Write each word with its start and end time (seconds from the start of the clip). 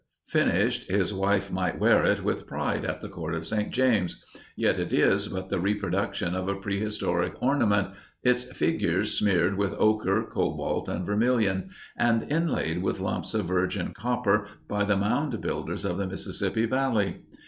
Finished, 0.25 0.89
his 0.89 1.13
wife 1.13 1.51
might 1.51 1.77
wear 1.77 2.03
it 2.03 2.23
with 2.23 2.47
pride 2.47 2.85
at 2.85 3.01
the 3.01 3.07
Court 3.07 3.35
of 3.35 3.45
St. 3.45 3.69
James, 3.69 4.19
yet 4.55 4.79
it 4.79 4.91
is 4.91 5.27
but 5.27 5.49
the 5.49 5.59
reproduction 5.59 6.33
of 6.33 6.47
a 6.49 6.55
prehistoric 6.55 7.39
ornament, 7.39 7.89
its 8.23 8.45
figures 8.45 9.11
smeared 9.15 9.59
with 9.59 9.75
ochre, 9.77 10.23
cobalt 10.23 10.89
and 10.89 11.05
vermilion, 11.05 11.69
and 11.95 12.23
inlaid 12.31 12.81
with 12.81 12.99
lumps 12.99 13.35
of 13.35 13.45
virgin 13.45 13.93
copper 13.93 14.47
by 14.67 14.83
the 14.83 14.97
mound 14.97 15.39
builders 15.39 15.85
of 15.85 15.99
the 15.99 16.07
Mississippi 16.07 16.65
Valley. 16.65 17.17